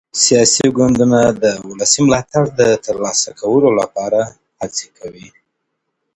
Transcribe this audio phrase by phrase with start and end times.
[0.23, 4.21] سياسي ګوندونه د ولسي ملاتړ د ترلاسه کولو لپاره
[4.59, 5.27] هڅي کوي.